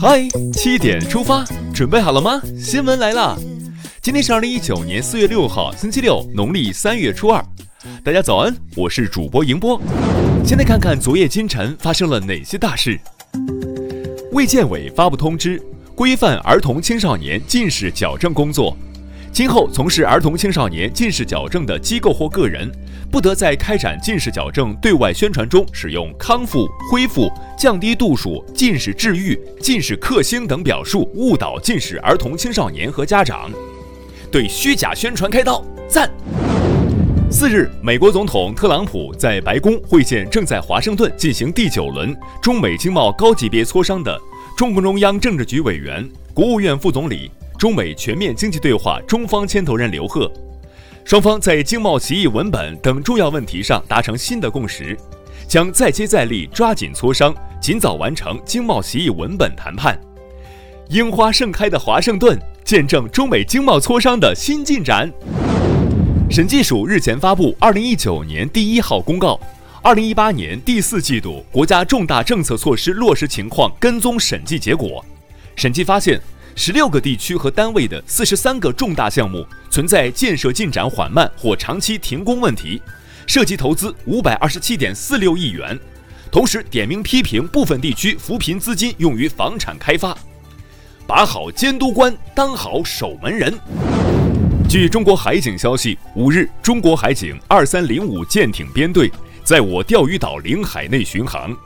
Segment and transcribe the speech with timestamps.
[0.00, 2.40] 嗨，七点出发，准备好了吗？
[2.56, 3.36] 新闻来了，
[4.00, 7.44] 今天是二零一九年四月六号，星期六，农历三月初二。
[8.04, 9.80] 大家早安，我是主播迎波。
[10.44, 12.96] 先来看看昨夜今晨发生了哪些大事。
[14.30, 15.60] 卫健委发布通知，
[15.96, 18.76] 规范儿童青少年近视矫正工作。
[19.32, 22.70] 今后从事儿童青少年近视矫正的机构或个人，
[23.10, 33.50] 不得在开展近视矫正对外宣传中使用康复、恢复、降低度数、近视治愈、近视克星等表述，误导近视儿童青少年和家长。
[34.30, 36.10] 对虚假宣传开刀，赞！
[37.30, 44.20] 四日，美国总统特朗普在白宫会见正在华盛顿进行第九轮中美经贸高级别磋商的
[44.56, 47.30] 中共中央政治局委员、国务院副总理。
[47.58, 50.30] 中美全面经济对话中方牵头人刘鹤，
[51.04, 54.96] 双方在经贸协议文本等重要问题上达成新的共识，
[55.48, 59.98] 将再接再厉，抓紧磋商，尽早完成经贸协议文本谈判。
[60.90, 65.12] 樱花盛开的华盛顿，见证中美经贸磋商的新进展。
[66.30, 69.38] 审计署日前发布二零一九年第一号公告，
[69.82, 75.04] 二零一八年第四季度国家重大政策措施落实情况跟踪审计结果，
[75.56, 76.20] 审计发现。
[76.60, 82.82] 十六个地区和单位的四十三个重大项目存在建设进展缓慢或长期停工问题，
[83.28, 85.78] 涉及投资五百二十七点四六亿元。
[86.32, 90.18] 同时点名批评部分地区扶贫资金用于房产开发，
[91.06, 93.54] 把好监督官当好守门人。
[94.68, 99.08] 据中国海警消息，五日，中国海警二三零五舰艇编队
[99.44, 101.56] 在我钓鱼岛领海内巡航。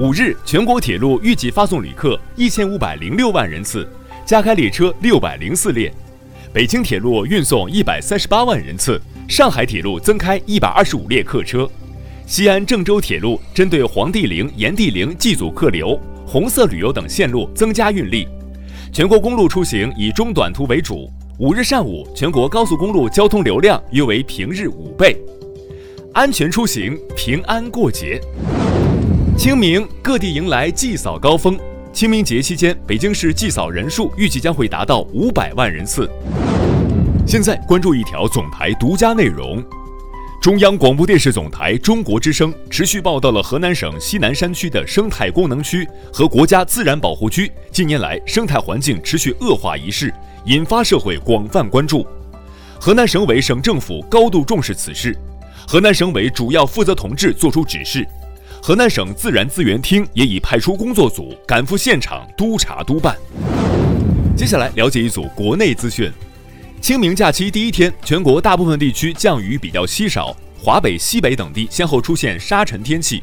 [0.00, 3.86] 五日，全国铁路预计发送旅客一千五百零六万人次，
[4.24, 5.90] 加开列车六百零四列；
[6.54, 8.98] 北京铁路运送一百三十八万人次，
[9.28, 11.66] 上海铁路增开一百二十五列客车；
[12.26, 18.26] 西安郑州铁路针对黄帝陵、炎帝陵祭祖客流、红色旅游等线路增加运力。
[18.90, 21.10] 全国公路出行以中短途为主。
[21.36, 25.14] 五日上午，全国高速公路交通流量约为平日五倍。
[26.14, 28.18] 安全出行，平安过节。
[29.40, 31.58] 清明，各地迎来祭扫高峰。
[31.94, 36.06] 清明节期间，北京市祭扫人数预计将会达到五百万人次。
[37.26, 39.64] 现在关注一条总台独家内容：
[40.42, 50.12] 中央广播电视总台中国之声持续报道了河南省西南山区的生态功能区和国家自然保护区近年来生态环境持续恶化一事，
[50.44, 52.06] 引发社会广泛关注。
[52.78, 55.16] 河南省委省政府高度重视此事，
[55.66, 58.06] 河南省委主要负责同志作出指示。
[58.62, 63.16] 河南省自然资源厅也已派出工作组赶赴现场督查督办。
[64.36, 66.12] 接下来了解一组国内资讯：
[66.80, 73.22] 清明假期第一天，全国大部分地区降雨比较稀少，华北、西北等地先后出现沙尘天气。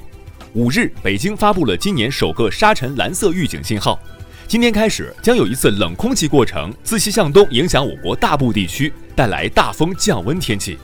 [0.53, 3.99] 五日，北京发布了今年首个沙尘蓝色预警信号。
[4.47, 10.77] 今天开始，将有一次冷空气过程自西向东影响我国大部地区，带来大风降温天气。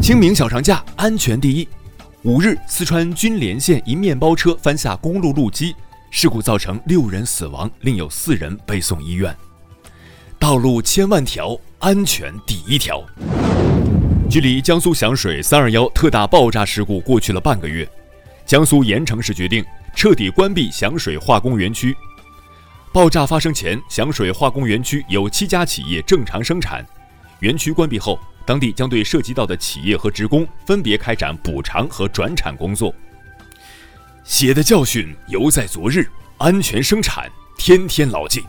[0.00, 1.66] 清明小长假，安全第一。
[2.24, 5.74] 五日，四川军连县一面包车翻下公路路基，
[6.10, 9.34] 事故造成六人死亡，另有四人被送医院。
[10.38, 13.02] 道路千万条，安全第一条。
[14.28, 17.88] 距离江苏响水三二幺特大爆炸事故过去了半个月，
[18.44, 19.64] 江苏盐城市决定
[19.96, 21.96] 彻底关闭响水化工园区。
[22.92, 26.84] 爆炸发生前，响水化工园区有七家企业正常生产，
[27.38, 28.20] 园区关闭后。
[28.46, 32.94] 当地将对涉及到的企业和职工分别开展补偿和转产工作。
[34.24, 36.06] 血的教训犹在昨日，
[36.38, 37.28] 安全生产
[37.58, 38.42] 天天牢记。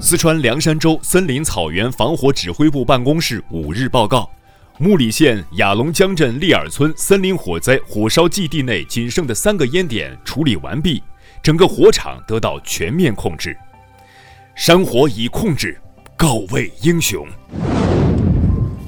[0.00, 4.28] 四川凉山州森林草原防火指挥部办公室五日报告：
[4.78, 11.02] 木里县雅龙江镇利尔村森林火灾火烧基地内仅剩的三个烟点处理完毕，
[11.42, 13.56] 整个火场得到全面控制，
[14.54, 15.80] 山火已控制，
[16.16, 17.26] 告慰英雄。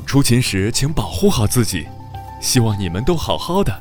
[0.06, 1.84] 出勤时请保护好自己，
[2.40, 3.76] 希望你们都好好的。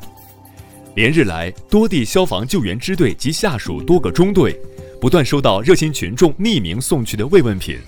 [0.96, 4.60] 连日来，多地消防救援支队及下属多个中队
[5.00, 7.78] 不断收到热心群众匿名送去的慰问品，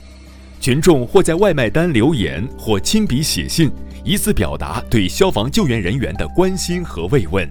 [0.60, 3.72] 群众或在外卖单留言，或亲笔写信，
[4.04, 7.46] 以此表达对消防救援人员的关心和慰问。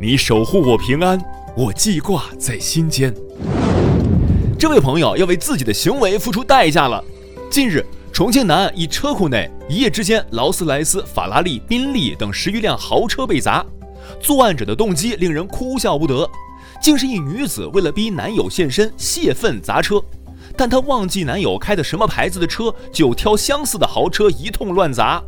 [0.00, 1.20] 你守护我平安，
[1.56, 3.14] 我记挂在心间。
[4.58, 7.02] 这位朋友要为自己的行为付出代价了。
[7.48, 7.86] 近日。
[8.18, 13.64] 重庆南岸一车库内，一夜之间，劳斯莱斯、法拉利、宾利等十余辆豪车被砸。
[14.20, 16.28] 作案者的动机令人哭笑不得，
[16.82, 20.02] 竟是一女子为了逼男友现身泄愤砸车，
[20.56, 25.22] 但她忘记男友开的什么牌子的车，就挑相似的豪车一通乱砸。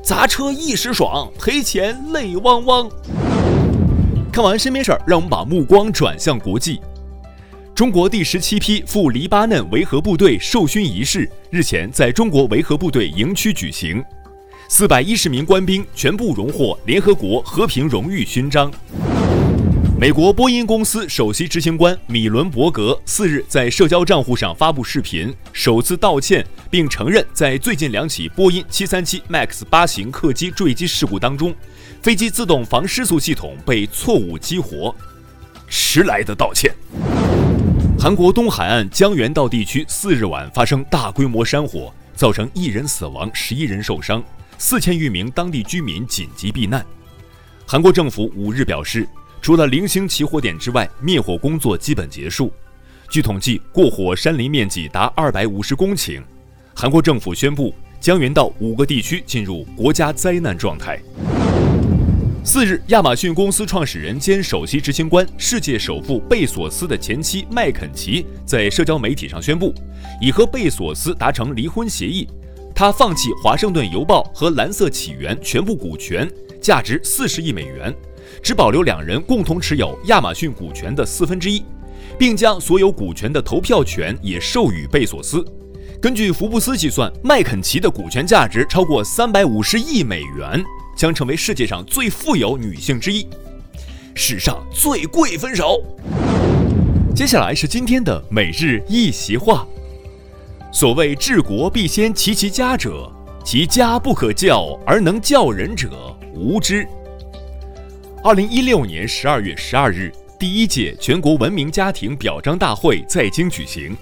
[0.00, 2.88] 砸车一时爽，赔钱泪汪汪。
[4.32, 6.80] 看完身边事儿，让我们把目光转向国际。
[7.78, 14.04] 中国第十七批赴黎巴嫩维和部队授勋仪式日前在中国维和部队营区举行，
[14.68, 18.68] 四百一十名官兵全部荣获联合国和平荣誉勋章。
[19.96, 31.54] 美国波音公司首席执行官米伦伯格四日在社交账户上发布视频，首次道歉，并承认在最近两起波音737 MAX 八型客机坠机事故当中，
[32.02, 34.92] 飞机自动防失速系统被错误激活，
[35.68, 36.74] 迟来的道歉。
[38.00, 44.22] 韩国东海岸江原道地区四日晚发生大规模山火，造成一人死亡，十一人受伤，
[44.56, 46.86] 四千余名当地居民紧急避难。
[47.66, 49.06] 韩国政府五日表示，
[49.42, 52.52] 除了零星起火点之外，灭火工作基本结束。
[53.10, 56.22] 据统计，过火山林面积达二百五十公顷。
[56.76, 61.00] 韩国政府宣布，江原道五个地区进入国家灾难状态。
[62.48, 69.70] 四日，亚马逊公司创始人兼首席执行官、世界首富贝索斯的前妻麦肯齐在社交媒体上宣布，
[70.18, 72.26] 已和贝索斯达成离婚协议。
[72.74, 76.26] 他放弃《华盛顿邮报》和《蓝色起源》全部股权，
[76.58, 77.94] 价值四十亿美元，
[78.42, 81.62] 只保留两人共同持有亚马逊股权的四分之一，
[82.18, 85.44] 并将所有股权的投票权也授予贝索斯。
[86.00, 90.64] 根据福布斯计算，麦肯齐的股权价值超过三百五十亿美元。
[90.98, 93.24] 将成为世界上最富有女性之一，
[94.16, 95.80] 史上最贵分手。
[97.14, 99.64] 接下来是今天的每日一席话：
[100.72, 103.08] 所谓治国必先齐其家者，
[103.44, 105.88] 其家不可教而能教人者，
[106.34, 106.84] 无知。
[108.24, 113.96] 二零一六年十二月十二日，第一届全国文明家庭表彰大会在京举行，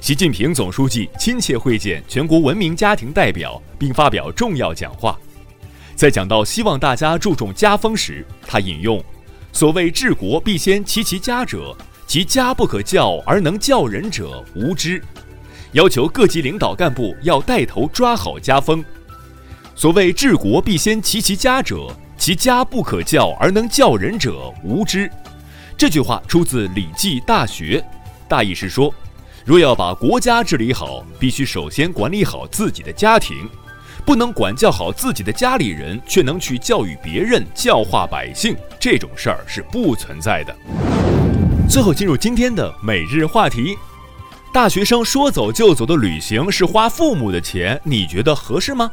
[0.00, 5.18] 习近平总书记亲切会见全国文明家庭代表，并发表重要讲话。
[5.98, 9.02] 在讲到希望大家注重家风时，他引用
[9.52, 15.02] ：“所谓治国必先齐其家者，其家不可教而能教人者，无知。”
[15.72, 18.82] 要求各级领导干部要带头抓好家风。
[19.74, 25.10] 所谓治国必先齐其家者，其家不可教而能教人者，无知。
[25.76, 27.80] 这句话出自《礼记·大学》，
[28.28, 28.94] 大意是说，
[29.44, 33.50] 若要把国家治理好，必须首先管理好自己的家庭。
[34.08, 40.56] 不能管教好自己的家里人，却能去教育别人、教化百姓，这种事儿是不存在的。
[41.68, 43.76] 最后进入今天的每日话题：
[44.50, 48.90] 大学生说走就走的旅行是花父母的钱，你觉得合适吗？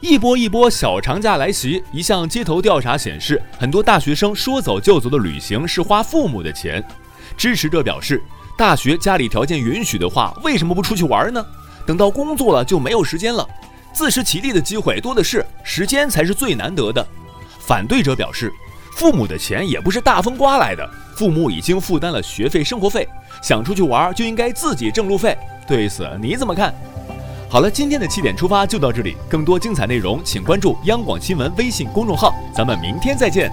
[0.00, 6.82] 一波一波小长假来袭，一项街头调查显示，很多大学生说走就走的旅行是花父母的钱。
[7.36, 8.22] 支持者表示，
[8.56, 11.44] 大学家里条件允许的话，为什么不出去玩呢？
[11.84, 13.46] 等到工作了就没有时间了。
[13.92, 17.06] 自食其力的机会多的是，时间才是最难得的。
[17.60, 18.52] 反对者表示，
[18.96, 23.08] 父母的钱也不是大风刮来的，父母已经负担了学费、生活费，
[23.42, 25.36] 想出去玩就应该自己挣路费。
[25.66, 26.74] 对此你怎么看？
[27.48, 33.52] 好了，今天的七点出发就到这里，更多精彩内容请关注央广新闻微信公众号，咱们明天再见。